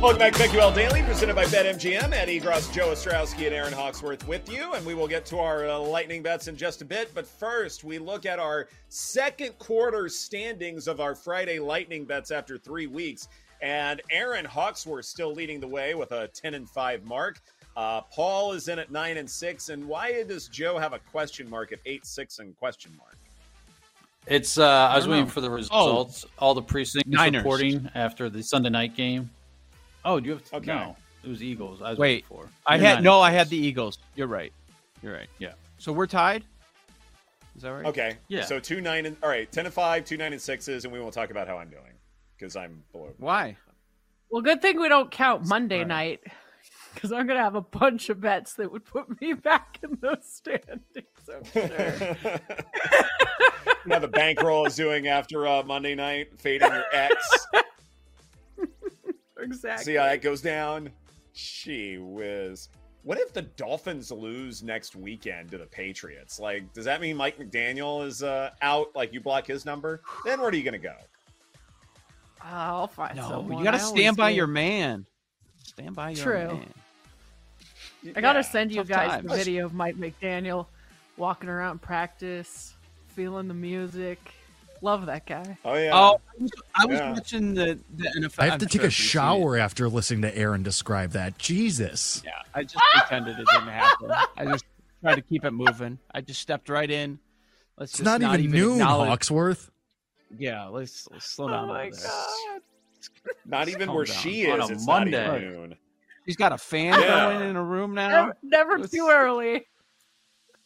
Welcome 0.00 0.20
back 0.20 0.32
to 0.34 0.44
BetQL 0.44 0.72
Daily, 0.76 1.02
presented 1.02 1.34
by 1.34 1.44
BetMGM. 1.46 2.12
Ed 2.12 2.28
Egros, 2.28 2.72
Joe 2.72 2.90
Ostrowski, 2.90 3.46
and 3.46 3.52
Erin 3.52 3.72
Hawksworth 3.72 4.28
with 4.28 4.48
you. 4.48 4.72
And 4.74 4.86
we 4.86 4.94
will 4.94 5.08
get 5.08 5.26
to 5.26 5.40
our 5.40 5.68
uh, 5.68 5.76
lightning 5.76 6.22
bets 6.22 6.46
in 6.46 6.56
just 6.56 6.82
a 6.82 6.84
bit. 6.84 7.10
But 7.16 7.26
first, 7.26 7.82
we 7.82 7.98
look 7.98 8.24
at 8.24 8.38
our 8.38 8.68
second 8.90 9.58
quarter 9.58 10.08
standings 10.08 10.86
of 10.86 11.00
our 11.00 11.16
Friday 11.16 11.58
lightning 11.58 12.04
bets 12.04 12.30
after 12.30 12.56
three 12.56 12.86
weeks. 12.86 13.26
And 13.60 14.00
Erin 14.12 14.44
Hawksworth 14.44 15.04
still 15.04 15.32
leading 15.32 15.58
the 15.58 15.66
way 15.66 15.96
with 15.96 16.12
a 16.12 16.28
10 16.28 16.54
and 16.54 16.70
5 16.70 17.04
mark. 17.04 17.40
Uh, 17.76 18.02
Paul 18.02 18.52
is 18.52 18.68
in 18.68 18.78
at 18.78 18.92
9 18.92 19.16
and 19.16 19.28
6. 19.28 19.68
And 19.68 19.88
why 19.88 20.22
does 20.22 20.46
Joe 20.46 20.78
have 20.78 20.92
a 20.92 21.00
question 21.10 21.50
mark 21.50 21.72
at 21.72 21.80
8 21.84 22.06
6 22.06 22.38
and 22.38 22.56
question 22.56 22.92
mark? 22.96 23.16
It's 24.28 24.58
uh, 24.58 24.64
I 24.64 24.94
was 24.94 25.06
don't 25.06 25.10
waiting 25.10 25.24
know. 25.26 25.30
for 25.32 25.40
the 25.40 25.50
results. 25.50 26.24
All 26.38 26.54
the 26.54 26.62
precincts 26.62 27.10
Niners. 27.10 27.42
reporting 27.42 27.90
after 27.96 28.30
the 28.30 28.44
Sunday 28.44 28.70
night 28.70 28.94
game. 28.94 29.30
Oh, 30.08 30.18
do 30.20 30.26
you 30.26 30.32
have 30.32 30.44
to, 30.44 30.56
Okay. 30.56 30.66
no? 30.66 30.96
It 31.22 31.28
was 31.28 31.42
Eagles. 31.42 31.82
I 31.82 31.90
was 31.90 31.98
Wait, 31.98 32.24
waiting 32.30 32.44
for. 32.46 32.48
I 32.66 32.76
You're 32.76 32.86
had 32.86 33.02
no. 33.02 33.22
and 33.22 33.26
I 33.32 33.36
had 33.36 33.48
the 33.50 33.56
Eagles. 33.58 33.98
You're 34.14 34.26
right. 34.26 34.52
You're 35.02 35.12
right. 35.12 35.28
Yeah. 35.38 35.52
So 35.78 35.92
we're 35.92 36.06
tied. 36.06 36.44
Is 37.54 37.62
that 37.62 37.70
right? 37.70 37.84
Okay. 37.86 38.16
Yeah. 38.28 38.44
So 38.46 38.58
2 38.58 38.80
9 38.80 39.04
and, 39.06 39.16
all 39.22 39.28
right, 39.28 39.50
10 39.52 39.66
and 39.66 39.74
5, 39.74 40.04
2 40.04 40.16
9 40.16 40.32
and 40.32 40.40
6s. 40.40 40.84
And 40.84 40.92
we 40.92 41.00
won't 41.00 41.12
talk 41.12 41.30
about 41.30 41.46
how 41.46 41.58
I'm 41.58 41.68
doing 41.68 41.92
because 42.36 42.56
I'm 42.56 42.82
below. 42.92 43.12
Why? 43.18 43.56
Well, 44.30 44.40
good 44.42 44.62
thing 44.62 44.80
we 44.80 44.88
don't 44.88 45.10
count 45.10 45.44
Monday 45.46 45.78
Right. 45.80 45.86
night 45.88 46.20
because 46.94 47.12
I'm 47.12 47.26
gonna 47.26 47.42
have 47.42 47.54
a 47.56 47.60
bunch 47.60 48.08
of 48.08 48.20
bets 48.20 48.54
that 48.54 48.70
would 48.72 48.84
put 48.84 49.20
me 49.20 49.32
back 49.34 49.78
in 49.82 49.98
those 50.00 50.24
standings. 50.24 50.82
I'm 51.34 51.44
sure. 51.44 52.16
now 53.86 53.98
the 53.98 54.08
bankroll 54.08 54.66
is 54.66 54.76
doing 54.76 55.06
after 55.08 55.46
uh, 55.46 55.62
Monday 55.64 55.94
night, 55.94 56.38
fading 56.40 56.70
your 56.72 56.84
ex. 56.92 57.46
exactly. 59.52 59.84
See 59.84 59.94
how 59.96 60.04
that 60.04 60.22
goes 60.22 60.40
down? 60.40 60.90
Gee 61.34 61.98
whiz. 61.98 62.68
What 63.04 63.18
if 63.18 63.32
the 63.32 63.42
Dolphins 63.42 64.10
lose 64.10 64.62
next 64.62 64.96
weekend 64.96 65.50
to 65.52 65.58
the 65.58 65.66
Patriots? 65.66 66.38
Like, 66.38 66.72
does 66.74 66.84
that 66.84 67.00
mean 67.00 67.16
Mike 67.16 67.38
McDaniel 67.38 68.04
is 68.04 68.22
uh, 68.22 68.50
out? 68.60 68.88
Like, 68.94 69.12
you 69.12 69.20
block 69.20 69.46
his 69.46 69.64
number? 69.64 70.02
Then 70.24 70.40
where 70.40 70.48
are 70.50 70.54
you 70.54 70.62
going 70.64 70.72
to 70.72 70.78
go? 70.78 70.94
I'll 72.40 72.86
find 72.86 73.16
No, 73.16 73.28
someone. 73.28 73.58
you 73.58 73.64
got 73.64 73.72
to 73.72 73.78
stand 73.78 74.16
by 74.16 74.30
do. 74.30 74.36
your 74.36 74.46
man. 74.46 75.06
Stand 75.64 75.94
by 75.94 76.10
your 76.10 76.24
True. 76.24 76.46
man. 76.58 76.74
I 78.16 78.20
gotta 78.20 78.38
Yeah. 78.38 78.42
send 78.42 78.72
you 78.72 78.84
guys 78.84 79.10
times. 79.10 79.28
the 79.28 79.36
video 79.36 79.66
of 79.66 79.74
Mike 79.74 79.96
McDaniel 79.96 80.66
walking 81.16 81.48
around 81.48 81.82
practice, 81.82 82.74
feeling 83.08 83.48
the 83.48 83.54
music. 83.54 84.18
Love 84.82 85.06
that 85.06 85.26
guy. 85.26 85.58
Oh, 85.64 85.74
yeah. 85.74 85.90
Oh, 85.92 86.20
I 86.38 86.42
was, 86.42 86.50
I 86.74 86.86
was 86.86 86.98
Yeah. 86.98 87.12
watching 87.12 87.54
the, 87.54 87.78
the 87.96 88.04
NFL. 88.18 88.34
I 88.38 88.44
have 88.44 88.52
I'm 88.54 88.58
to 88.60 88.66
take 88.66 88.72
sure 88.72 88.80
a 88.82 88.84
you've 88.84 88.92
seen 88.94 89.04
it. 89.04 89.08
shower 89.10 89.56
after 89.56 89.88
listening 89.88 90.22
to 90.22 90.36
Erin 90.36 90.62
describe 90.62 91.10
that. 91.12 91.36
Jesus. 91.38 92.22
Yeah, 92.24 92.32
I 92.54 92.62
just 92.62 92.76
pretended 92.94 93.38
it 93.38 93.46
didn't 93.52 93.68
happen. 93.68 94.10
I 94.36 94.44
just 94.44 94.64
tried 95.02 95.16
to 95.16 95.22
keep 95.22 95.44
it 95.44 95.50
moving. 95.50 95.98
I 96.14 96.20
just 96.20 96.40
stepped 96.40 96.68
right 96.68 96.90
in. 96.90 97.18
Let's 97.76 97.92
It's 97.92 97.98
just 98.02 98.20
not, 98.20 98.22
even, 98.40 98.50
noon, 98.50 98.72
acknowledge- 98.80 99.08
Hawksworth. 99.08 99.70
Yeah, 100.38 100.66
let's, 100.66 101.08
let's 101.10 101.26
slow 101.30 101.48
down. 101.48 101.64
Oh 101.64 101.66
my 101.68 101.84
little 101.86 101.98
bit. 101.98 102.02
god. 102.04 102.60
not 103.46 103.68
even 103.68 103.92
where 103.92 104.04
down. 104.04 104.16
she 104.16 104.50
On 104.50 104.60
is. 104.60 104.70
a 104.70 104.72
It's 104.74 104.86
Monday. 104.86 105.26
not 105.26 105.40
even 105.42 105.52
noon. 105.54 105.76
She's 106.26 106.36
got 106.36 106.52
a 106.52 106.58
fan 106.58 107.00
Yeah. 107.00 107.32
going 107.32 107.48
in 107.50 107.56
a 107.56 107.64
room 107.64 107.94
now. 107.94 108.08
Never, 108.08 108.36
never 108.42 108.78
Let's- 108.80 108.92
too 108.92 109.08
early. 109.10 109.66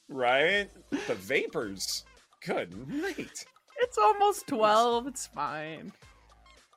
Right? 0.08 0.68
The 1.06 1.14
vapors. 1.14 2.04
Good 2.44 2.88
night. 2.88 3.44
It's 3.92 3.98
almost 3.98 4.46
twelve. 4.46 5.06
It's 5.06 5.26
fine. 5.26 5.92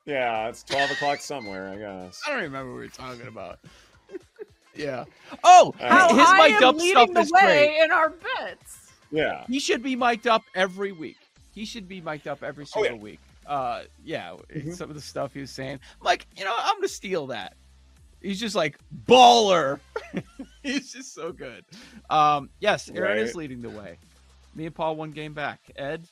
Yeah, 0.05 0.49
it's 0.49 0.63
12 0.63 0.91
o'clock 0.91 1.19
somewhere, 1.21 1.69
I 1.69 1.77
guess. 1.77 2.21
I 2.27 2.31
don't 2.31 2.41
remember 2.43 2.73
what 2.73 2.77
we 2.79 2.83
were 2.83 2.89
talking 2.89 3.25
about. 3.27 3.59
yeah. 4.75 5.05
Oh, 5.45 5.73
Uh, 5.79 5.87
How 5.89 6.13
his 6.13 6.27
I 6.29 6.49
mic'd 6.49 6.61
am 6.61 6.69
up 6.69 6.75
stuff 6.75 6.81
leading 7.09 7.13
the 7.13 7.19
is 7.21 7.31
way 7.31 7.41
great. 7.41 7.83
in 7.85 7.91
our 7.91 8.09
bets. 8.09 8.91
Yeah. 9.11 9.45
He 9.47 9.57
should 9.59 9.81
be 9.81 9.95
mic'd 9.95 10.27
up 10.27 10.43
every 10.55 10.91
week. 10.91 11.17
He 11.53 11.63
should 11.63 11.87
be 11.87 12.01
mic'd 12.01 12.27
up 12.27 12.43
every 12.43 12.65
Oh, 12.75 12.83
yeah. 12.83 12.89
single 12.89 12.99
week. 12.99 13.19
Uh, 13.47 13.83
yeah. 14.03 14.35
Mhm. 14.53 14.75
Some 14.75 14.89
of 14.89 14.95
the 14.95 15.01
stuff 15.01 15.33
he 15.33 15.39
was 15.39 15.49
saying, 15.51 15.79
I'm 16.01 16.05
like, 16.05 16.27
you 16.37 16.43
know, 16.43 16.53
I'm 16.55 16.75
gonna 16.75 16.87
steal 16.89 17.27
that. 17.27 17.55
He's 18.21 18.39
just 18.41 18.55
like 18.55 18.77
baller. 19.07 19.79
He's 20.63 20.91
just 20.91 21.15
so 21.15 21.31
good. 21.31 21.63
Um, 22.11 22.49
yes, 22.59 22.91
Erin 22.93 23.17
is 23.19 23.33
leading 23.35 23.61
the 23.61 23.69
way. 23.71 23.97
Me 24.53 24.67
and 24.67 24.75
Paul 24.75 24.95
one 24.97 25.11
game 25.11 25.33
back. 25.33 25.59
Ed, 25.75 26.07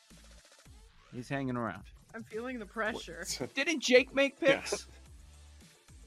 he's 1.14 1.30
hanging 1.30 1.56
around. 1.56 1.84
I'm 2.16 2.24
feeling 2.24 2.60
the 2.60 2.66
pressure. 2.66 3.26
Didn't 3.56 3.80
Jake 3.82 4.14
make 4.14 4.40
picks? 4.40 4.88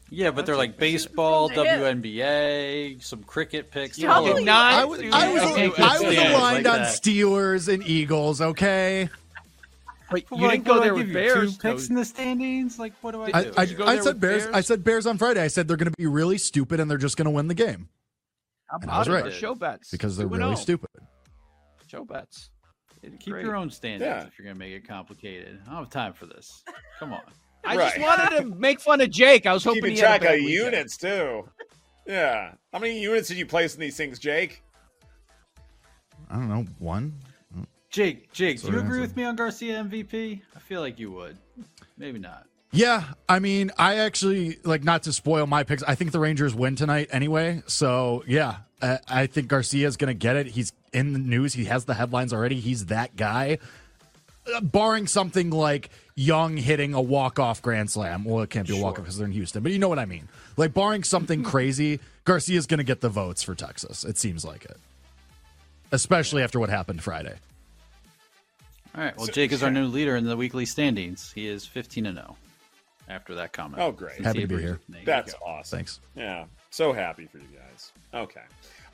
Yeah, 0.08 0.30
but 0.30 0.46
they're 0.46 0.56
like 0.56 0.76
baseball, 0.76 1.48
This 1.48 1.58
WNBA, 1.58 3.02
some 3.02 3.24
cricket 3.24 3.72
picks. 3.72 3.98
You 3.98 4.08
They're 4.08 4.34
did 4.34 4.44
not 4.44 4.74
I 4.74 4.84
was, 4.84 5.00
I 5.00 5.32
was, 5.32 5.42
that. 5.42 5.52
Okay, 5.52 5.82
I 5.82 5.98
was 5.98 6.16
aligned 6.16 6.64
like 6.64 6.74
on 6.74 6.80
that. 6.80 6.94
Steelers 6.94 7.72
and 7.72 7.82
Eagles, 7.84 8.40
okay? 8.40 9.08
But 10.10 10.24
you 10.30 10.36
Like, 10.46 10.64
didn't 10.64 10.64
go 10.66 10.74
what 10.74 10.76
do 10.76 10.80
I 10.80 10.84
there 10.84 10.94
with 10.94 11.08
you, 11.08 11.14
Bears. 11.14 11.56
Two 11.56 11.60
picks 11.60 11.88
though. 11.88 11.92
in 11.92 11.96
the 11.96 12.04
standings. 12.04 12.78
Like, 12.78 12.92
what 13.00 13.12
do 13.12 13.22
I 13.22 13.30
I, 13.34 13.42
do? 13.42 13.52
I, 13.56 13.64
Did 13.64 13.70
you 13.72 13.76
go 13.78 13.86
I 13.86 13.98
said 13.98 14.20
Bears. 14.20 14.44
Bears? 14.44 14.54
I 14.54 14.60
said 14.60 14.84
Bears 14.84 15.06
on 15.06 15.18
Friday. 15.18 15.42
I 15.42 15.48
said 15.48 15.66
they're 15.66 15.76
going 15.76 15.90
to 15.90 15.96
be 15.96 16.06
really 16.06 16.38
stupid 16.38 16.78
and 16.78 16.88
they're 16.88 16.98
just 16.98 17.16
going 17.16 17.24
to 17.24 17.32
win 17.32 17.48
the 17.48 17.54
game 17.54 17.88
How 18.68 18.78
And 18.80 18.90
I 18.90 19.00
was 19.00 19.08
right. 19.08 19.24
Our 19.24 19.30
Show 19.32 19.56
bets 19.56 19.90
because 19.90 20.16
they're 20.16 20.28
really 20.28 20.52
oh. 20.52 20.54
stupid. 20.54 20.90
Show 21.88 22.04
bets. 22.04 22.50
They 23.06 23.10
did 23.12 23.20
Keep 23.20 23.32
great. 23.34 23.44
your 23.44 23.54
own 23.54 23.70
standings 23.70 24.02
Yeah. 24.02 24.26
if 24.26 24.36
you're 24.36 24.46
gonna 24.46 24.58
make 24.58 24.72
it 24.72 24.86
complicated. 24.86 25.60
I 25.68 25.70
don't 25.70 25.78
have 25.84 25.90
time 25.90 26.12
for 26.12 26.26
this. 26.26 26.64
Come 26.98 27.12
on. 27.12 27.20
I 27.64 27.76
just 27.76 28.00
wanted 28.00 28.36
to 28.38 28.44
make 28.58 28.80
fun 28.80 29.00
of 29.00 29.10
Jake. 29.10 29.46
I 29.46 29.52
was 29.52 29.62
hoping 29.62 29.82
Keeping 29.82 29.94
he 29.96 30.00
had 30.00 30.16
a 30.16 30.18
track 30.24 30.34
of 30.38 30.44
weekend. 30.44 30.64
units, 30.72 30.96
too. 30.96 31.48
Yeah. 32.04 32.52
How 32.72 32.80
many 32.80 33.00
units 33.00 33.28
did 33.28 33.36
you 33.38 33.46
place 33.46 33.74
in 33.76 33.80
these 33.80 33.96
things, 33.96 34.18
Jake? 34.18 34.62
I 36.28 36.34
don't 36.34 36.48
know. 36.48 36.64
One? 36.80 37.14
Jake, 37.90 38.32
Jake, 38.32 38.60
do 38.60 38.72
you 38.72 38.80
agree 38.80 39.00
with 39.00 39.16
me 39.16 39.22
on 39.24 39.36
Garcia 39.36 39.82
MVP? 39.84 40.42
I 40.54 40.58
feel 40.58 40.80
like 40.80 40.98
you 40.98 41.12
would. 41.12 41.38
Maybe 41.96 42.18
not. 42.18 42.46
Yeah, 42.72 43.04
I 43.28 43.38
mean, 43.38 43.70
I 43.78 43.96
actually 43.98 44.58
like 44.64 44.82
not 44.84 45.04
to 45.04 45.12
spoil 45.12 45.46
my 45.46 45.62
picks. 45.62 45.82
I 45.84 45.94
think 45.94 46.10
the 46.10 46.18
Rangers 46.18 46.54
win 46.54 46.74
tonight 46.76 47.08
anyway. 47.12 47.62
So 47.68 48.22
yeah, 48.26 48.56
I, 48.82 48.98
I 49.08 49.26
think 49.28 49.50
is 49.52 49.96
going 49.96 50.08
to 50.08 50.14
get 50.14 50.36
it. 50.36 50.48
He's 50.48 50.72
in 50.96 51.12
the 51.12 51.18
news. 51.18 51.52
He 51.52 51.66
has 51.66 51.84
the 51.84 51.94
headlines 51.94 52.32
already. 52.32 52.58
He's 52.58 52.86
that 52.86 53.14
guy. 53.16 53.58
Uh, 54.52 54.60
barring 54.62 55.06
something 55.06 55.50
like 55.50 55.90
Young 56.14 56.56
hitting 56.56 56.94
a 56.94 57.00
walk 57.00 57.38
off 57.38 57.60
grand 57.60 57.90
slam. 57.90 58.24
Well, 58.24 58.42
it 58.42 58.48
can't 58.48 58.66
be 58.66 58.78
a 58.78 58.82
walk 58.82 58.98
off 58.98 59.04
because 59.04 59.18
they're 59.18 59.26
in 59.26 59.32
Houston, 59.32 59.62
but 59.62 59.72
you 59.72 59.78
know 59.78 59.88
what 59.88 59.98
I 59.98 60.06
mean. 60.06 60.28
Like 60.56 60.72
barring 60.72 61.04
something 61.04 61.42
crazy, 61.42 62.00
Garcia's 62.24 62.66
going 62.66 62.78
to 62.78 62.84
get 62.84 63.02
the 63.02 63.10
votes 63.10 63.42
for 63.42 63.54
Texas. 63.54 64.04
It 64.04 64.16
seems 64.16 64.44
like 64.44 64.64
it, 64.64 64.78
especially 65.92 66.42
after 66.42 66.58
what 66.58 66.70
happened 66.70 67.02
Friday. 67.02 67.34
All 68.94 69.04
right. 69.04 69.16
Well, 69.18 69.26
Jake 69.26 69.52
is 69.52 69.62
our 69.62 69.70
new 69.70 69.86
leader 69.86 70.16
in 70.16 70.24
the 70.24 70.36
weekly 70.36 70.64
standings. 70.64 71.30
He 71.34 71.46
is 71.46 71.66
15 71.66 72.06
and 72.06 72.16
0 72.16 72.36
after 73.08 73.34
that 73.34 73.52
comment. 73.52 73.82
Oh, 73.82 73.92
great. 73.92 74.24
Happy 74.24 74.40
to 74.40 74.46
be 74.46 74.56
here. 74.56 74.80
That's 75.04 75.34
awesome. 75.44 75.78
Thanks. 75.78 76.00
Yeah. 76.14 76.46
So 76.70 76.94
happy 76.94 77.26
for 77.26 77.38
you 77.38 77.48
guys. 77.54 77.92
Okay. 78.14 78.40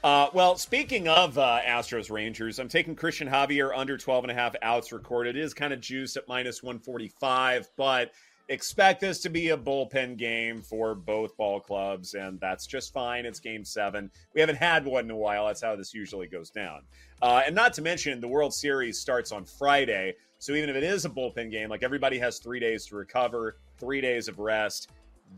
Uh, 0.03 0.29
well, 0.35 0.57
speaking 0.57 1.07
of 1.07 1.39
uh, 1.39 1.61
Astros 1.65 2.11
Rangers, 2.11 2.59
I'm 2.59 2.69
taking 2.69 2.97
Cristian 2.97 3.31
Javier 3.31 3.71
under 3.73 3.97
12 3.97 4.25
and 4.25 4.31
a 4.33 4.35
half 4.35 4.57
outs 4.61 4.91
recorded. 4.91 5.37
It 5.37 5.43
is 5.45 5.55
kind 5.55 5.73
of 5.73 5.81
juiced 5.81 6.17
at 6.17 6.27
minus 6.27 6.61
145, 6.61 7.69
but 7.77 8.11
expect 8.49 9.01
this 9.01 9.21
to 9.21 9.31
be 9.31 9.51
a 9.51 9.57
bullpen 9.57 10.17
game 10.17 10.61
for 10.61 10.97
both 10.97 11.37
ball 11.37 11.61
clubs, 11.61 12.15
and 12.15 12.41
that's 12.41 12.67
just 12.67 12.93
fine. 12.93 13.25
It's 13.25 13.39
game 13.39 13.65
seven. 13.65 14.11
We 14.35 14.41
haven't 14.41 14.57
had 14.57 14.85
one 14.85 15.05
in 15.05 15.11
a 15.13 15.17
while. 15.17 15.47
That's 15.47 15.63
how 15.63 15.77
this 15.77 15.95
usually 15.95 16.27
goes 16.27 16.51
down. 16.51 16.81
Uh, 17.23 17.43
and 17.47 17.55
not 17.55 17.73
to 17.75 17.83
mention, 17.83 18.21
the 18.21 18.27
World 18.27 18.53
Series 18.53 18.99
starts 18.99 19.31
on 19.31 19.45
Friday. 19.45 20.15
So 20.41 20.55
even 20.55 20.69
if 20.69 20.75
it 20.75 20.83
is 20.83 21.05
a 21.05 21.11
bullpen 21.11 21.53
game, 21.53 21.69
like 21.69 21.85
everybody 21.85 22.19
has 22.19 22.41
three 22.41 22.59
days 22.59 22.87
to 22.87 22.97
recover, 22.97 23.59
three 23.79 24.01
days 24.01 24.27
of 24.27 24.41
rest, 24.41 24.91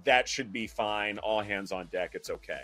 that 0.05 0.27
should 0.27 0.53
be 0.53 0.67
fine. 0.67 1.19
All 1.19 1.43
hands 1.43 1.71
on 1.71 1.87
deck. 1.89 2.13
It's 2.15 2.31
okay. 2.31 2.63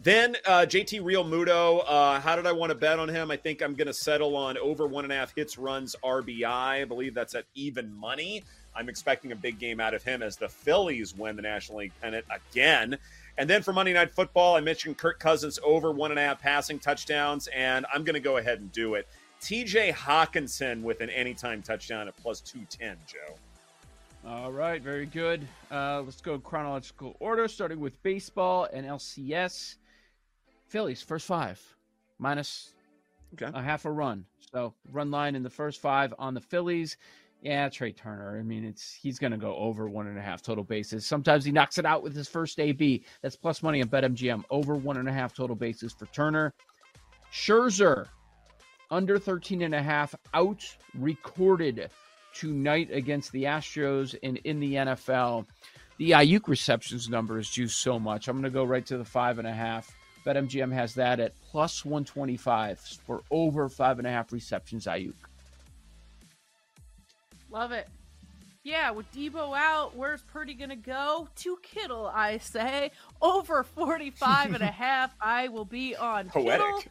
Then 0.00 0.36
uh, 0.46 0.60
JT 0.60 1.02
Realmuto. 1.02 1.82
Uh, 1.86 2.20
how 2.20 2.36
did 2.36 2.46
I 2.46 2.52
want 2.52 2.70
to 2.70 2.76
bet 2.76 2.98
on 2.98 3.08
him? 3.08 3.30
I 3.30 3.36
think 3.36 3.62
I'm 3.62 3.74
going 3.74 3.88
to 3.88 3.94
settle 3.94 4.36
on 4.36 4.56
over 4.58 4.86
one 4.86 5.04
and 5.04 5.12
a 5.12 5.16
half 5.16 5.34
hits, 5.34 5.58
runs, 5.58 5.96
RBI. 6.04 6.46
I 6.46 6.84
believe 6.84 7.14
that's 7.14 7.34
at 7.34 7.46
even 7.54 7.92
money. 7.94 8.44
I'm 8.76 8.88
expecting 8.88 9.32
a 9.32 9.36
big 9.36 9.58
game 9.58 9.80
out 9.80 9.94
of 9.94 10.04
him 10.04 10.22
as 10.22 10.36
the 10.36 10.48
Phillies 10.48 11.16
win 11.16 11.34
the 11.34 11.42
National 11.42 11.78
League 11.78 11.92
pennant 12.00 12.24
again. 12.30 12.96
And 13.36 13.50
then 13.50 13.62
for 13.62 13.72
Monday 13.72 13.92
Night 13.92 14.12
Football, 14.12 14.54
I 14.54 14.60
mentioned 14.60 14.98
Kirk 14.98 15.18
Cousins 15.18 15.58
over 15.64 15.90
one 15.90 16.12
and 16.12 16.18
a 16.18 16.22
half 16.22 16.40
passing 16.40 16.78
touchdowns, 16.78 17.48
and 17.48 17.84
I'm 17.92 18.04
going 18.04 18.14
to 18.14 18.20
go 18.20 18.36
ahead 18.36 18.60
and 18.60 18.70
do 18.70 18.94
it. 18.94 19.08
TJ 19.40 19.94
Hockenson 19.94 20.82
with 20.82 21.00
an 21.00 21.10
anytime 21.10 21.62
touchdown 21.62 22.06
at 22.08 22.16
plus 22.16 22.40
210, 22.40 22.96
Joe. 23.06 23.34
All 24.28 24.52
right, 24.52 24.82
very 24.82 25.06
good. 25.06 25.46
Uh, 25.70 26.02
let's 26.02 26.20
go 26.20 26.38
chronological 26.38 27.16
order, 27.20 27.48
starting 27.48 27.80
with 27.80 28.00
baseball 28.02 28.68
and 28.72 28.86
LCS. 28.86 29.76
Phillies 30.68 31.02
first 31.02 31.26
five, 31.26 31.60
minus 32.18 32.74
Okay. 33.34 33.50
a 33.52 33.62
half 33.62 33.84
a 33.84 33.90
run. 33.90 34.24
So 34.52 34.72
run 34.90 35.10
line 35.10 35.34
in 35.34 35.42
the 35.42 35.50
first 35.50 35.80
five 35.80 36.14
on 36.18 36.32
the 36.34 36.40
Phillies. 36.40 36.96
Yeah, 37.42 37.68
Trea 37.68 37.92
Turner. 37.92 38.38
I 38.38 38.42
mean, 38.42 38.64
it's 38.64 38.92
he's 38.94 39.18
going 39.18 39.30
to 39.32 39.36
go 39.38 39.54
over 39.56 39.88
one 39.88 40.06
and 40.08 40.18
a 40.18 40.22
half 40.22 40.42
total 40.42 40.64
bases. 40.64 41.06
Sometimes 41.06 41.44
he 41.44 41.52
knocks 41.52 41.78
it 41.78 41.84
out 41.86 42.02
with 42.02 42.16
his 42.16 42.26
first 42.28 42.58
AB. 42.58 43.04
That's 43.22 43.36
plus 43.36 43.62
money 43.62 43.80
on 43.82 43.88
BetMGM. 43.88 44.44
Over 44.50 44.74
one 44.74 44.96
and 44.96 45.08
a 45.08 45.12
half 45.12 45.34
total 45.34 45.54
bases 45.54 45.92
for 45.92 46.06
Turner. 46.06 46.52
Scherzer 47.32 48.06
under 48.90 49.18
13 49.18 49.62
and 49.62 49.74
a 49.74 49.82
half 49.82 50.14
out 50.34 50.64
recorded 50.94 51.90
tonight 52.34 52.88
against 52.92 53.30
the 53.32 53.44
Astros 53.44 54.16
and 54.22 54.38
in 54.38 54.58
the 54.60 54.74
NFL. 54.74 55.46
The 55.98 56.12
Aiyuk 56.12 56.48
receptions 56.48 57.08
number 57.08 57.38
is 57.38 57.48
juiced 57.50 57.80
so 57.80 57.98
much. 57.98 58.28
I'm 58.28 58.36
going 58.36 58.44
to 58.44 58.50
go 58.50 58.64
right 58.64 58.86
to 58.86 58.96
the 58.98 59.04
five 59.04 59.38
and 59.38 59.46
a 59.46 59.52
half. 59.52 59.94
BetMGM 60.28 60.70
has 60.72 60.94
that 60.94 61.20
at 61.20 61.32
plus 61.50 61.86
125 61.86 62.78
for 62.78 63.22
over 63.30 63.68
five 63.70 63.98
and 63.98 64.06
a 64.06 64.10
half 64.10 64.30
receptions. 64.30 64.84
Aiyuk. 64.84 65.14
Love 67.50 67.72
it. 67.72 67.88
Yeah, 68.62 68.90
with 68.90 69.10
Deebo 69.12 69.56
out, 69.56 69.96
where's 69.96 70.20
Purdy 70.20 70.52
going 70.52 70.68
to 70.68 70.76
go? 70.76 71.28
To 71.36 71.56
Kittle, 71.62 72.10
I 72.14 72.36
say. 72.36 72.90
Over 73.22 73.62
45 73.62 74.52
and 74.52 74.62
a 74.62 74.66
half. 74.66 75.14
I 75.18 75.48
will 75.48 75.64
be 75.64 75.96
on 75.96 76.28
Poetic. 76.28 76.60
Kittle. 76.60 76.82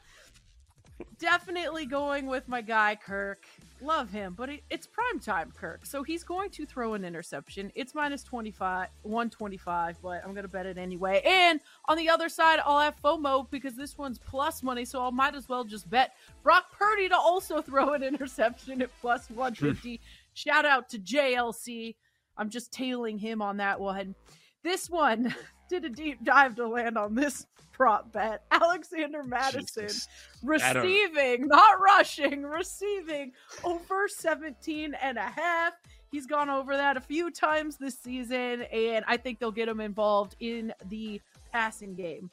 Definitely 1.19 1.85
going 1.85 2.25
with 2.25 2.47
my 2.47 2.61
guy, 2.61 2.95
Kirk. 2.95 3.45
Love 3.81 4.09
him, 4.09 4.33
but 4.35 4.49
it, 4.49 4.63
it's 4.69 4.87
prime 4.87 5.19
time, 5.19 5.53
Kirk. 5.55 5.85
So 5.85 6.01
he's 6.01 6.23
going 6.23 6.49
to 6.51 6.65
throw 6.65 6.95
an 6.95 7.05
interception. 7.05 7.71
It's 7.75 7.93
minus 7.93 8.23
25, 8.23 8.87
125, 9.03 9.97
but 10.01 10.23
I'm 10.23 10.31
going 10.31 10.43
to 10.43 10.49
bet 10.49 10.65
it 10.65 10.79
anyway. 10.79 11.21
And 11.23 11.59
on 11.85 11.97
the 11.97 12.09
other 12.09 12.27
side, 12.27 12.59
I'll 12.65 12.79
have 12.79 12.95
FOMO 13.03 13.49
because 13.51 13.75
this 13.75 13.97
one's 13.97 14.17
plus 14.17 14.63
money, 14.63 14.83
so 14.83 15.03
I 15.03 15.11
might 15.11 15.35
as 15.35 15.47
well 15.47 15.63
just 15.63 15.89
bet 15.89 16.13
Brock 16.41 16.71
Purdy 16.71 17.07
to 17.09 17.15
also 17.15 17.61
throw 17.61 17.93
an 17.93 18.01
interception 18.01 18.81
at 18.81 18.89
plus 18.99 19.29
150. 19.29 19.95
Hmm. 19.95 20.03
Shout 20.33 20.65
out 20.65 20.89
to 20.89 20.99
JLC. 20.99 21.95
I'm 22.35 22.49
just 22.49 22.71
tailing 22.71 23.19
him 23.19 23.41
on 23.41 23.57
that 23.57 23.79
one. 23.79 24.15
This 24.63 24.89
one 24.89 25.35
did 25.67 25.85
a 25.85 25.89
deep 25.89 26.23
dive 26.23 26.55
to 26.55 26.67
land 26.67 26.97
on 26.97 27.15
this 27.15 27.45
prop 27.71 28.11
bet. 28.11 28.43
Alexander 28.51 29.23
Mattison 29.23 29.87
Jesus. 29.87 30.07
receiving, 30.43 31.47
not 31.47 31.79
rushing, 31.79 32.43
receiving 32.43 33.31
over 33.63 34.07
17 34.07 34.95
and 34.95 35.17
a 35.17 35.21
half. 35.21 35.73
He's 36.11 36.25
gone 36.25 36.49
over 36.49 36.75
that 36.75 36.97
a 36.97 37.01
few 37.01 37.29
times 37.29 37.77
this 37.77 37.99
season, 37.99 38.63
and 38.63 39.05
I 39.07 39.17
think 39.17 39.39
they'll 39.39 39.51
get 39.51 39.67
him 39.67 39.81
involved 39.81 40.35
in 40.39 40.73
the 40.89 41.21
passing 41.51 41.95
game. 41.95 42.31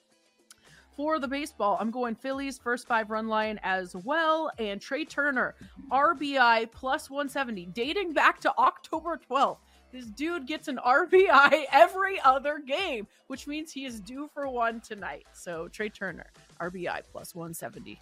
For 0.97 1.19
the 1.19 1.27
baseball, 1.27 1.77
I'm 1.81 1.91
going 1.91 2.15
Phillies 2.15 2.57
first 2.57 2.87
five 2.87 3.11
run 3.11 3.27
line 3.27 3.59
as 3.65 3.97
well, 3.97 4.51
and 4.59 4.81
Trea 4.81 5.05
Turner, 5.05 5.57
RBI 5.91 6.71
plus 6.71 7.11
170, 7.11 7.67
dating 7.67 8.13
back 8.13 8.41
to 8.43 8.57
October 8.59 9.21
12th. 9.29 9.59
This 9.95 10.07
dude 10.07 10.49
gets 10.49 10.67
an 10.67 10.81
RBI 10.85 11.67
every 11.73 12.21
other 12.23 12.59
game, 12.59 13.07
which 13.29 13.47
means 13.47 13.71
he 13.71 13.85
is 13.85 14.01
due 14.01 14.29
for 14.35 14.49
one 14.49 14.81
tonight. 14.81 15.25
So 15.35 15.69
Trea 15.69 15.89
Turner, 15.89 16.27
RBI 16.61 17.03
plus 17.13 17.33
170. 17.33 18.01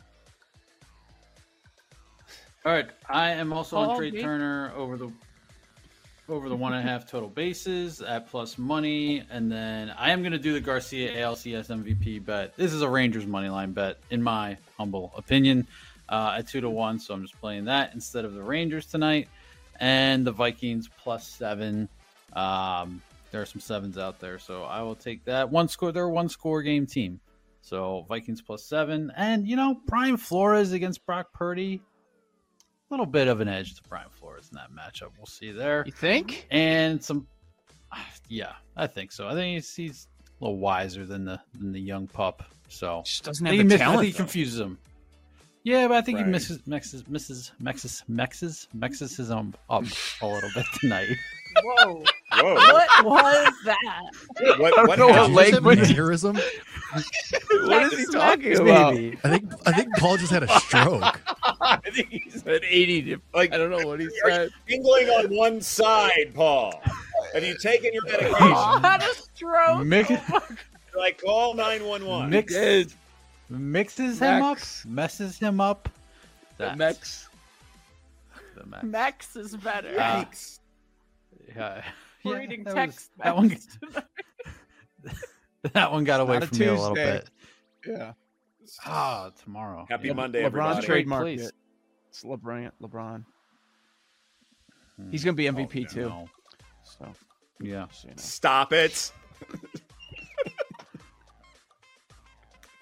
All 2.64 2.72
right, 2.72 2.88
I 3.10 3.32
am 3.32 3.52
also 3.52 3.76
All 3.76 3.90
on 3.90 3.98
Trea. 3.98 4.22
Turner 4.22 4.72
over 4.74 4.96
the 4.96 5.12
over 6.30 6.48
the 6.48 6.56
one 6.56 6.72
and 6.72 6.88
a 6.88 6.90
half 6.90 7.06
total 7.06 7.28
bases 7.28 8.00
at 8.00 8.26
plus 8.26 8.56
money, 8.56 9.22
and 9.28 9.52
then 9.52 9.90
I 9.90 10.12
am 10.12 10.22
going 10.22 10.32
to 10.32 10.38
do 10.38 10.54
the 10.54 10.60
Garcia 10.62 11.12
ALCS 11.14 11.68
MVP 11.68 12.24
bet. 12.24 12.56
This 12.56 12.72
is 12.72 12.80
a 12.80 12.88
Rangers 12.88 13.26
money 13.26 13.50
line 13.50 13.72
bet, 13.72 13.98
in 14.08 14.22
my 14.22 14.56
humble 14.78 15.12
opinion, 15.14 15.66
uh, 16.08 16.36
at 16.38 16.48
two 16.48 16.62
to 16.62 16.70
one. 16.70 16.98
So 16.98 17.12
I'm 17.12 17.20
just 17.20 17.38
playing 17.38 17.66
that 17.66 17.92
instead 17.92 18.24
of 18.24 18.32
the 18.32 18.42
Rangers 18.42 18.86
tonight, 18.86 19.28
and 19.82 20.24
the 20.24 20.32
Vikings 20.32 20.88
plus 20.96 21.28
seven. 21.28 21.88
Um, 22.34 23.02
there 23.30 23.42
are 23.42 23.46
some 23.46 23.60
sevens 23.60 23.98
out 23.98 24.20
there, 24.20 24.38
so 24.38 24.62
I 24.62 24.80
will 24.80 24.94
take 24.94 25.24
that. 25.24 25.50
One 25.50 25.68
score, 25.68 25.90
they're 25.92 26.04
a 26.04 26.10
one 26.10 26.28
score 26.28 26.62
game 26.62 26.86
team. 26.86 27.20
So 27.60 28.06
Vikings 28.08 28.40
plus 28.40 28.64
seven, 28.64 29.12
and 29.16 29.46
you 29.46 29.56
know 29.56 29.80
Brian 29.86 30.16
Flores 30.16 30.72
against 30.72 31.04
Brock 31.04 31.32
Purdy 31.32 31.82
a 32.90 32.94
little 32.94 33.06
bit 33.06 33.26
of 33.26 33.40
an 33.40 33.48
edge 33.48 33.74
to 33.74 33.82
Brian 33.88 34.08
Flores 34.10 34.50
in 34.52 34.56
that 34.56 34.70
matchup. 34.70 35.10
We'll 35.16 35.26
see 35.26 35.50
there. 35.50 35.82
You 35.86 35.92
think? 35.92 36.46
And 36.50 37.02
some, 37.02 37.26
yeah, 38.28 38.52
I 38.76 38.86
think 38.86 39.12
so. 39.12 39.26
I 39.26 39.32
think 39.32 39.54
he's, 39.54 39.74
he's 39.74 40.08
a 40.40 40.44
little 40.44 40.58
wiser 40.58 41.06
than 41.06 41.24
the 41.24 41.40
than 41.58 41.72
the 41.72 41.80
young 41.80 42.06
pup. 42.06 42.44
So 42.68 43.02
Just 43.04 43.24
doesn't 43.24 43.44
have 43.44 43.56
the 43.56 43.62
he, 43.62 43.78
talent. 43.78 44.04
he 44.06 44.12
confuses 44.12 44.60
him. 44.60 44.78
Yeah, 45.64 45.86
but 45.86 45.96
I 45.96 46.00
think 46.02 46.16
Right. 46.18 46.26
he 46.26 46.32
misses, 46.32 46.58
mixes, 46.66 47.06
misses, 47.08 47.52
mexes, 47.62 48.02
mexes, 48.10 48.66
mexes 48.76 49.16
his 49.16 49.30
own 49.30 49.54
up 49.70 49.84
a 50.20 50.26
little 50.26 50.50
bit 50.54 50.66
tonight. 50.80 51.08
Whoa. 51.62 52.02
Whoa. 52.34 52.54
what 53.04 53.04
was 53.04 53.54
that? 53.66 53.78
What, 54.58 54.58
what 54.88 54.98
what 54.98 55.30
leg- 55.30 55.48
Is 55.48 55.52
that 55.54 55.62
Language. 55.62 55.78
aneurysm? 55.90 56.40
what 57.68 57.92
is 57.92 57.98
he 57.98 58.06
talking 58.12 58.64
Maybe. 58.64 58.70
about? 58.70 58.94
I 59.24 59.38
think 59.38 59.52
I 59.66 59.72
think 59.72 59.94
Paul 59.98 60.16
just 60.16 60.32
had 60.32 60.42
a 60.42 60.48
stroke. 60.60 61.02
I 61.60 61.78
think 61.92 62.08
he 62.08 62.28
said 62.30 62.62
80. 62.64 63.02
To, 63.02 63.20
Like, 63.34 63.52
I 63.52 63.58
don't 63.58 63.70
know 63.70 63.86
what 63.86 64.00
he 64.00 64.08
said. 64.24 64.50
you 64.66 64.76
tingling 64.76 65.08
on 65.08 65.36
one 65.36 65.60
side, 65.60 66.32
Paul? 66.34 66.80
Have 67.34 67.44
you 67.44 67.56
taken 67.58 67.92
your 67.92 68.02
medication? 68.06 68.34
Oh, 68.40 68.78
had 68.82 69.02
a 69.02 69.14
stroke. 69.14 69.84
Mix, 69.86 70.10
oh 70.32 70.40
like, 70.96 71.20
call 71.22 71.54
911. 71.54 72.30
mix, 72.30 72.52
Did 72.52 72.92
mixes 73.48 74.18
him 74.18 74.42
up, 74.42 74.58
messes 74.86 75.38
him 75.38 75.60
up. 75.60 75.88
the 76.58 76.64
That's 76.66 76.78
Mex? 76.78 77.28
the 78.56 78.66
Mex. 78.66 78.84
Mex 78.84 79.36
is 79.36 79.56
better. 79.56 79.98
Uh, 79.98 80.24
Yeah, 81.54 81.82
We're 82.24 82.32
yeah, 82.34 82.38
reading 82.38 82.64
that 82.64 82.74
text. 82.74 83.10
was- 83.18 83.24
that 83.24 83.36
one, 83.36 83.48
Mex 83.48 83.78
that 85.74 85.92
one 85.92 86.04
got 86.04 86.20
away 86.20 86.34
not 86.34 86.42
a 86.44 86.46
from 86.46 86.58
me 86.58 86.66
a 86.66 86.72
little 86.74 86.94
bit. 86.94 87.28
Yeah. 87.86 88.12
Ah, 88.86 89.30
tomorrow. 89.42 89.86
Happy 89.90 90.08
Yeah. 90.08 90.14
Monday, 90.14 90.40
LeBron 90.42 90.46
everybody. 90.46 90.86
trademark 90.86 91.22
Please. 91.24 91.46
it. 91.48 91.54
It's 92.08 92.22
LeBron. 92.24 92.70
LeBron. 92.80 93.24
Hmm. 94.96 95.10
He's 95.10 95.24
gonna 95.24 95.34
be 95.34 95.48
Oh, 95.48 95.52
MVP 95.52 95.84
too. 95.90 96.08
no. 96.08 96.28
So, 96.84 97.12
Yeah. 97.60 97.86
so 97.90 98.08
you 98.08 98.14
know. 98.14 98.16
Stop 98.18 98.72
it. 98.72 99.12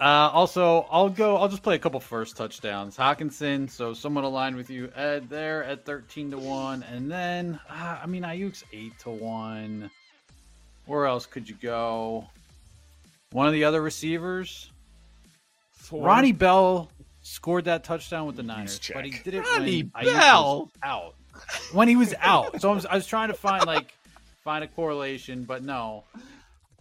Uh, 0.00 0.30
also, 0.32 0.86
I'll 0.90 1.10
go. 1.10 1.36
I'll 1.36 1.48
just 1.48 1.62
play 1.62 1.74
a 1.74 1.78
couple 1.78 2.00
first 2.00 2.34
touchdowns. 2.34 2.96
Hockenson, 2.96 3.68
so 3.68 3.92
somewhat 3.92 4.24
aligned 4.24 4.56
with 4.56 4.70
you, 4.70 4.90
Ed. 4.96 5.28
There 5.28 5.62
at 5.62 5.84
thirteen 5.84 6.30
to 6.30 6.38
one, 6.38 6.82
and 6.90 7.10
then 7.10 7.60
uh, 7.68 7.98
I 8.02 8.06
mean 8.06 8.22
Aiyuk's 8.22 8.64
eight 8.72 8.98
to 9.00 9.10
one. 9.10 9.90
Where 10.86 11.04
else 11.04 11.26
could 11.26 11.50
you 11.50 11.54
go? 11.60 12.26
One 13.32 13.46
of 13.46 13.52
the 13.52 13.64
other 13.64 13.82
receivers, 13.82 14.70
Ronnie 15.92 16.32
Bell 16.32 16.90
scored 17.20 17.66
that 17.66 17.84
touchdown 17.84 18.26
with 18.26 18.36
the 18.36 18.42
Niners, 18.42 18.78
check. 18.78 18.96
but 18.96 19.04
he 19.04 19.12
did 19.22 19.34
it 19.34 19.40
Ronnie 19.40 19.82
when 19.82 20.04
Aiyuk 20.06 20.18
Bell? 20.18 20.60
was 20.60 20.70
out. 20.82 21.14
When 21.72 21.88
he 21.88 21.96
was 21.96 22.14
out, 22.20 22.60
so 22.60 22.70
I 22.70 22.74
was, 22.74 22.86
I 22.86 22.94
was 22.94 23.06
trying 23.06 23.28
to 23.28 23.34
find 23.34 23.66
like 23.66 23.92
find 24.42 24.64
a 24.64 24.68
correlation, 24.68 25.44
but 25.44 25.62
no. 25.62 26.04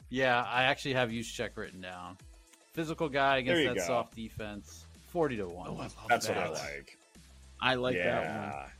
Yeah, 0.09 0.41
I 0.41 0.63
actually 0.63 0.93
have 0.93 1.09
Juszczyk 1.09 1.49
written 1.55 1.81
down. 1.81 2.17
Physical 2.79 3.09
guy 3.09 3.39
against 3.39 3.65
that 3.65 3.75
go. 3.75 3.83
soft 3.83 4.15
defense. 4.15 4.85
Forty 5.09 5.35
to 5.35 5.49
one. 5.49 5.89
That's 6.07 6.29
what 6.29 6.37
I 6.37 6.47
like. 6.47 6.97
I 7.59 7.75
like 7.75 7.97
yeah. 7.97 8.21
that 8.21 8.53
one. 8.55 8.71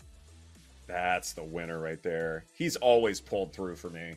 That's 0.88 1.34
the 1.34 1.44
winner 1.44 1.82
right 1.82 2.02
there. 2.02 2.46
He's 2.54 2.78
always 2.78 3.20
pulled 3.20 3.52
through 3.52 3.76
for 3.76 3.90
me. 3.90 4.14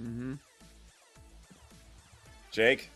Mm-hmm. 0.00 0.34
Jake? 2.52 2.90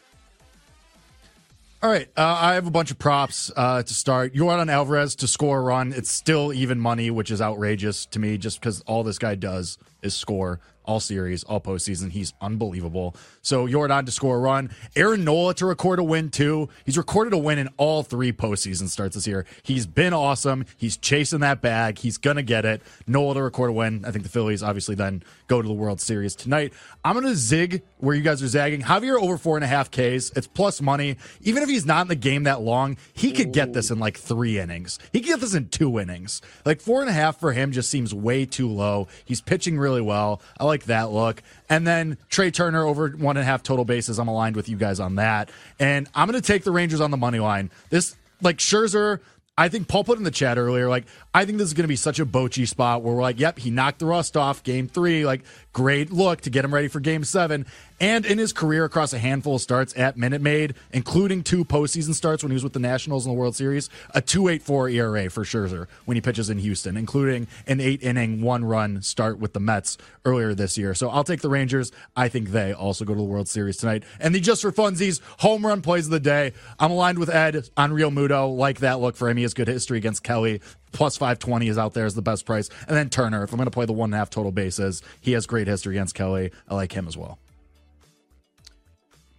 All 1.82 1.90
right, 1.90 2.08
uh, 2.16 2.38
I 2.40 2.54
have 2.54 2.68
a 2.68 2.70
bunch 2.70 2.92
of 2.92 3.00
props 3.00 3.50
uh, 3.56 3.82
to 3.82 3.94
start. 3.94 4.36
You 4.36 4.44
want 4.44 4.60
on 4.60 4.70
Alvarez 4.70 5.16
to 5.16 5.26
score 5.26 5.58
a 5.58 5.60
run. 5.60 5.92
It's 5.92 6.12
still 6.12 6.52
even 6.52 6.78
money, 6.78 7.10
which 7.10 7.32
is 7.32 7.42
outrageous 7.42 8.06
to 8.06 8.20
me, 8.20 8.38
just 8.38 8.60
because 8.60 8.80
all 8.82 9.02
this 9.02 9.18
guy 9.18 9.34
does 9.34 9.76
is 10.02 10.14
score 10.14 10.60
all 10.88 11.00
series, 11.00 11.44
all 11.44 11.60
postseason. 11.60 12.10
He's 12.10 12.32
unbelievable. 12.40 13.14
So 13.42 13.66
Yordan 13.66 14.06
to 14.06 14.10
score 14.10 14.36
a 14.36 14.40
run. 14.40 14.70
Aaron 14.96 15.22
Nola 15.22 15.52
to 15.54 15.66
record 15.66 15.98
a 15.98 16.02
win 16.02 16.30
too. 16.30 16.70
He's 16.86 16.96
recorded 16.96 17.34
a 17.34 17.38
win 17.38 17.58
in 17.58 17.68
all 17.76 18.02
three 18.02 18.32
postseason 18.32 18.88
starts 18.88 19.14
this 19.14 19.26
year. 19.26 19.44
He's 19.62 19.86
been 19.86 20.14
awesome. 20.14 20.64
He's 20.78 20.96
chasing 20.96 21.40
that 21.40 21.60
bag. 21.60 21.98
He's 21.98 22.16
gonna 22.16 22.42
get 22.42 22.64
it. 22.64 22.80
Nola 23.06 23.34
to 23.34 23.42
record 23.42 23.68
a 23.68 23.72
win. 23.74 24.02
I 24.06 24.10
think 24.10 24.24
the 24.24 24.30
Phillies 24.30 24.62
obviously 24.62 24.94
then 24.94 25.22
go 25.46 25.60
to 25.60 25.68
the 25.68 25.74
World 25.74 26.00
Series 26.00 26.34
tonight. 26.34 26.72
I'm 27.04 27.14
gonna 27.14 27.34
zig 27.34 27.82
where 27.98 28.16
you 28.16 28.22
guys 28.22 28.42
are 28.42 28.48
zagging. 28.48 28.80
Javier 28.80 29.20
over 29.20 29.36
four 29.36 29.58
and 29.58 29.64
a 29.64 29.68
half 29.68 29.90
Ks. 29.90 30.32
It's 30.34 30.46
plus 30.46 30.80
money. 30.80 31.18
Even 31.42 31.62
if 31.62 31.68
he's 31.68 31.84
not 31.84 32.02
in 32.02 32.08
the 32.08 32.16
game 32.16 32.44
that 32.44 32.62
long, 32.62 32.96
he 33.12 33.32
could 33.32 33.52
get 33.52 33.74
this 33.74 33.90
in 33.90 33.98
like 33.98 34.16
three 34.16 34.58
innings. 34.58 34.98
He 35.12 35.20
could 35.20 35.28
get 35.28 35.40
this 35.40 35.54
in 35.54 35.68
two 35.68 35.98
innings. 35.98 36.40
Like 36.64 36.80
four 36.80 37.02
and 37.02 37.10
a 37.10 37.12
half 37.12 37.38
for 37.38 37.52
him 37.52 37.72
just 37.72 37.90
seems 37.90 38.14
way 38.14 38.46
too 38.46 38.70
low. 38.70 39.08
He's 39.26 39.42
pitching 39.42 39.78
really 39.78 39.87
well. 39.88 40.40
I 40.58 40.64
like 40.64 40.84
that 40.84 41.10
look. 41.10 41.42
And 41.68 41.86
then 41.86 42.18
Trea 42.28 42.50
Turner 42.50 42.84
over 42.84 43.08
one 43.10 43.36
and 43.36 43.42
a 43.42 43.46
half 43.46 43.62
total 43.62 43.84
bases. 43.84 44.18
I'm 44.18 44.28
aligned 44.28 44.56
with 44.56 44.68
you 44.68 44.76
guys 44.76 45.00
on 45.00 45.16
that. 45.16 45.50
And 45.78 46.08
I'm 46.14 46.28
going 46.28 46.40
to 46.40 46.46
take 46.46 46.64
the 46.64 46.70
Rangers 46.70 47.00
on 47.00 47.10
the 47.10 47.16
money 47.16 47.38
line. 47.38 47.70
This, 47.90 48.16
like 48.42 48.58
Scherzer, 48.58 49.20
I 49.58 49.68
think 49.68 49.88
Paul 49.88 50.04
put 50.04 50.18
in 50.18 50.24
the 50.24 50.30
chat 50.30 50.56
earlier, 50.56 50.88
like, 50.88 51.04
I 51.34 51.44
think 51.44 51.58
this 51.58 51.66
is 51.66 51.74
going 51.74 51.82
to 51.82 51.88
be 51.88 51.96
such 51.96 52.20
a 52.20 52.26
Bochy 52.26 52.68
spot 52.68 53.02
where 53.02 53.12
we're 53.12 53.22
like, 53.22 53.40
yep, 53.40 53.58
he 53.58 53.70
knocked 53.70 53.98
the 53.98 54.06
rust 54.06 54.36
off 54.36 54.62
game 54.62 54.86
three. 54.86 55.26
Like, 55.26 55.42
great 55.72 56.12
look 56.12 56.42
to 56.42 56.50
get 56.50 56.64
him 56.64 56.72
ready 56.72 56.86
for 56.86 57.00
game 57.00 57.24
seven. 57.24 57.66
And 58.00 58.24
in 58.24 58.38
his 58.38 58.52
career 58.52 58.84
across 58.84 59.12
a 59.12 59.18
handful 59.18 59.56
of 59.56 59.60
starts 59.60 59.92
at 59.96 60.16
Minute 60.16 60.40
Maid, 60.40 60.74
including 60.92 61.42
two 61.42 61.64
postseason 61.64 62.14
starts 62.14 62.42
when 62.42 62.50
he 62.50 62.54
was 62.54 62.62
with 62.62 62.72
the 62.72 62.78
Nationals 62.78 63.26
in 63.26 63.32
the 63.32 63.38
World 63.38 63.56
Series, 63.56 63.90
a 64.14 64.22
2.84 64.22 64.94
ERA 64.94 65.30
for 65.30 65.42
Scherzer 65.42 65.88
when 66.04 66.16
he 66.16 66.20
pitches 66.20 66.48
in 66.48 66.58
Houston, 66.58 66.96
including 66.96 67.48
an 67.66 67.80
eight 67.80 68.02
inning, 68.02 68.40
one 68.40 68.64
run 68.64 69.02
start 69.02 69.38
with 69.38 69.52
the 69.52 69.60
Mets 69.60 69.98
earlier 70.24 70.54
this 70.54 70.78
year. 70.78 70.94
So 70.94 71.08
I'll 71.08 71.24
take 71.24 71.40
the 71.40 71.48
Rangers. 71.48 71.90
I 72.16 72.28
think 72.28 72.50
they 72.50 72.72
also 72.72 73.04
go 73.04 73.14
to 73.14 73.18
the 73.18 73.24
World 73.24 73.48
Series 73.48 73.76
tonight. 73.76 74.04
And 74.20 74.34
the 74.34 74.40
just 74.40 74.62
for 74.62 74.70
funsies 74.70 75.20
home 75.38 75.66
run 75.66 75.82
plays 75.82 76.06
of 76.06 76.12
the 76.12 76.20
day. 76.20 76.52
I'm 76.78 76.92
aligned 76.92 77.18
with 77.18 77.30
Ed 77.30 77.68
on 77.76 77.90
Realmuto. 77.90 78.56
Like 78.56 78.78
that 78.80 79.00
look 79.00 79.16
for 79.16 79.28
him. 79.28 79.36
He 79.36 79.42
has 79.42 79.54
good 79.54 79.68
history 79.68 79.98
against 79.98 80.22
Kelly. 80.22 80.60
Plus 80.92 81.16
520 81.16 81.68
is 81.68 81.78
out 81.78 81.94
there 81.94 82.06
as 82.06 82.14
the 82.14 82.22
best 82.22 82.46
price. 82.46 82.68
And 82.86 82.96
then 82.96 83.10
Turner, 83.10 83.42
if 83.42 83.52
I'm 83.52 83.56
going 83.56 83.66
to 83.66 83.70
play 83.70 83.86
the 83.86 83.92
one 83.92 84.08
and 84.08 84.14
a 84.14 84.18
half 84.18 84.30
total 84.30 84.52
bases, 84.52 85.02
he 85.20 85.32
has 85.32 85.46
great 85.46 85.66
history 85.66 85.96
against 85.96 86.14
Kelly. 86.14 86.50
I 86.68 86.74
like 86.74 86.92
him 86.92 87.06
as 87.06 87.16
well. 87.16 87.38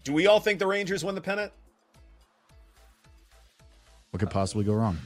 Do 0.04 0.14
we 0.14 0.28
all 0.28 0.40
think 0.40 0.60
the 0.60 0.68
Rangers 0.68 1.04
win 1.04 1.16
the 1.16 1.22
pennant? 1.22 1.52
What 4.12 4.20
could 4.20 4.30
possibly 4.32 4.64
go 4.64 4.74
wrong? 4.74 4.98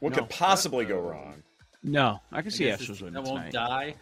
What 0.00 0.10
No. 0.12 0.18
could 0.18 0.28
possibly 0.28 0.84
go 0.84 0.98
wrong? 1.00 1.42
No, 1.82 2.20
I 2.32 2.42
can 2.42 2.48
I 2.48 2.50
see 2.50 2.64
guess 2.64 2.80
Astros 2.80 2.82
it's- 2.82 3.00
winning 3.00 3.14
that 3.14 3.22
won't 3.22 3.50
tonight. 3.52 3.68
die. 3.68 3.94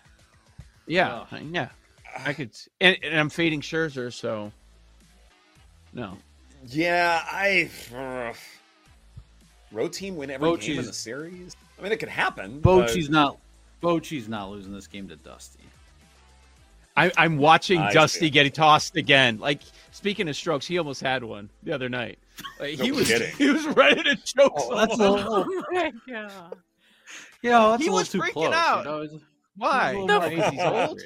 Yeah, 0.86 1.24
yeah. 1.50 1.68
I 2.18 2.32
could, 2.32 2.50
and, 2.80 2.96
and 3.02 3.18
I'm 3.18 3.30
fading 3.30 3.60
Scherzer, 3.60 4.12
so 4.12 4.52
no. 5.92 6.16
Yeah, 6.66 7.22
I. 7.30 7.70
Uh, 7.94 8.32
road 9.72 9.92
team 9.92 10.16
win 10.16 10.30
every 10.30 10.56
game 10.58 10.78
in 10.78 10.84
the 10.86 10.92
series. 10.92 11.54
I 11.78 11.82
mean, 11.82 11.92
it 11.92 11.98
could 11.98 12.08
happen. 12.08 12.60
Bochy's 12.60 13.10
not. 13.10 13.38
Bochy's 13.82 14.28
not 14.28 14.50
losing 14.50 14.72
this 14.72 14.86
game 14.86 15.08
to 15.08 15.16
Dusty. 15.16 15.60
I, 16.96 17.10
I'm 17.16 17.38
watching 17.38 17.80
I 17.80 17.92
Dusty 17.92 18.20
see. 18.20 18.30
getting 18.30 18.52
tossed 18.52 18.96
again. 18.96 19.38
Like 19.38 19.62
speaking 19.90 20.28
of 20.28 20.36
strokes, 20.36 20.66
he 20.66 20.78
almost 20.78 21.00
had 21.00 21.24
one 21.24 21.50
the 21.62 21.72
other 21.72 21.88
night. 21.88 22.18
Like, 22.60 22.78
he 22.80 22.92
was 22.92 23.08
kidding. 23.08 23.34
he 23.38 23.50
was 23.50 23.66
ready 23.66 24.02
to 24.02 24.16
choke 24.16 24.52
Oh, 24.56 24.76
that's 24.76 24.94
a 24.98 25.10
little, 25.10 25.44
Oh 25.48 25.62
my 25.72 25.92
god. 26.08 26.56
yeah, 27.42 27.68
that's 27.70 27.82
He 27.82 27.88
a 27.88 27.92
was 27.92 28.08
too 28.10 28.20
freaking 28.20 28.32
close. 28.32 28.54
out. 28.54 28.78
You 28.78 28.90
know? 28.90 29.02
It's- 29.02 29.20
Why? 29.56 29.88
it's 29.90 29.96
a 29.96 30.00
little 30.00 30.06
The 30.06 30.18
more 30.20 30.30
Because 30.36 30.52
he's 30.52 30.62
old. 30.62 31.02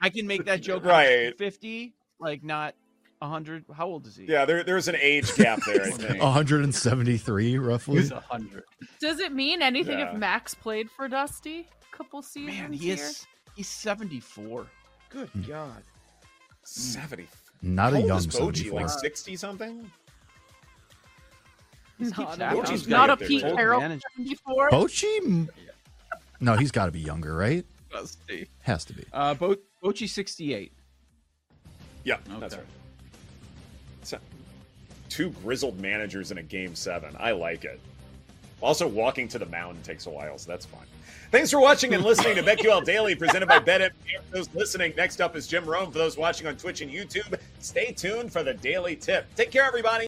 I 0.00 0.08
can 0.10 0.26
make 0.26 0.44
that 0.46 0.60
joke. 0.60 0.84
Right. 0.84 1.26
Right. 1.26 1.38
Fifty, 1.38 1.94
like 2.18 2.42
not 2.42 2.74
hundred. 3.22 3.64
How 3.76 3.86
old 3.86 4.04
is 4.08 4.16
he? 4.16 4.24
Yeah, 4.24 4.44
there, 4.44 4.64
there's 4.64 4.88
an 4.88 4.96
age 5.00 5.32
gap 5.36 5.60
there. 5.64 5.82
I 5.84 5.90
think. 5.90 6.20
173 6.20 7.58
roughly. 7.58 7.98
He's 7.98 8.10
a 8.10 8.18
hundred. 8.18 8.64
Does 9.00 9.20
it 9.20 9.32
mean 9.32 9.62
anything 9.62 10.00
Yeah. 10.00 10.10
if 10.12 10.18
Max 10.18 10.54
played 10.54 10.90
for 10.90 11.06
Dusty 11.08 11.68
a 11.92 11.96
couple 11.96 12.20
seasons 12.22 12.58
Man, 12.58 12.72
he 12.72 12.86
here? 12.86 12.94
is. 12.94 13.24
He's 13.54 13.68
seventy 13.68 14.18
four. 14.18 14.66
Good 15.12 15.30
God. 15.46 15.82
Seventy. 16.64 17.26
Not 17.60 17.92
How 17.92 17.98
a 17.98 18.06
young 18.06 18.18
is 18.18 18.26
Bochy? 18.26 18.56
74. 18.56 18.80
Like 18.80 18.90
sixty 18.90 19.36
something? 19.36 19.90
He 21.98 22.04
Not 22.06 22.16
keeps 22.66 22.86
a- 22.86 22.90
not 22.90 23.10
a 23.10 23.16
Pete 23.16 23.42
Carroll 23.42 23.80
74. 23.80 24.70
Bochy? 24.70 25.48
No, 26.40 26.56
he's 26.56 26.72
got 26.72 26.86
to 26.86 26.92
be 26.92 27.00
younger, 27.00 27.36
right? 27.36 27.64
Dusty. 27.92 28.48
Has 28.62 28.84
to 28.86 28.94
be. 28.94 29.04
Uh, 29.12 29.34
Bo- 29.34 29.56
Bochy 29.84 30.08
sixty 30.08 30.54
eight. 30.54 30.72
Yeah, 32.04 32.16
that's 32.40 32.56
right. 32.56 32.64
So, 34.02 34.18
two 35.08 35.30
grizzled 35.44 35.78
managers 35.80 36.32
in 36.32 36.38
a 36.38 36.42
game 36.42 36.74
seven. 36.74 37.14
I 37.20 37.30
like 37.32 37.64
it. 37.64 37.78
Also, 38.60 38.88
walking 38.88 39.28
to 39.28 39.38
the 39.38 39.46
mound 39.46 39.84
takes 39.84 40.06
a 40.06 40.10
while, 40.10 40.38
so 40.38 40.50
that's 40.50 40.66
fine. 40.66 40.86
Thanks 41.32 41.50
for 41.50 41.60
watching 41.60 41.94
and 41.94 42.04
listening 42.04 42.36
to 42.36 42.42
BetQL 42.56 42.84
Daily, 42.84 43.14
presented 43.14 43.48
by 43.48 43.58
BetMGM. 43.58 43.90
For 44.28 44.36
those 44.36 44.54
listening, 44.54 44.92
next 44.98 45.18
up 45.18 45.34
is 45.34 45.46
Jim 45.46 45.64
Rome. 45.64 45.90
For 45.90 45.96
those 45.96 46.18
watching 46.18 46.46
on 46.46 46.58
Twitch 46.58 46.82
and 46.82 46.92
YouTube, 46.92 47.40
stay 47.58 47.90
tuned 47.90 48.30
for 48.30 48.42
the 48.42 48.52
daily 48.52 48.96
tip. 48.96 49.24
Take 49.34 49.50
care, 49.50 49.64
everybody. 49.64 50.00